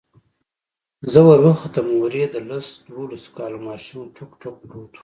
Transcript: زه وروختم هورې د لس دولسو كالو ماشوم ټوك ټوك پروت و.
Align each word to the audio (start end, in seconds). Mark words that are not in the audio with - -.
زه 1.11 1.19
وروختم 1.29 1.87
هورې 1.97 2.23
د 2.33 2.35
لس 2.49 2.67
دولسو 2.93 3.29
كالو 3.37 3.57
ماشوم 3.67 4.03
ټوك 4.15 4.31
ټوك 4.41 4.55
پروت 4.69 4.91
و. 4.95 4.99